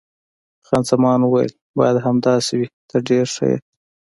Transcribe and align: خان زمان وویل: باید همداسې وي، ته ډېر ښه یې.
خان 0.67 0.83
زمان 0.89 1.19
وویل: 1.23 1.53
باید 1.77 1.97
همداسې 2.07 2.53
وي، 2.59 2.67
ته 2.89 2.97
ډېر 3.07 3.25
ښه 3.35 3.45
یې. 3.51 3.57